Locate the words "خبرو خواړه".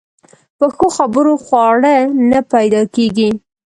0.97-1.95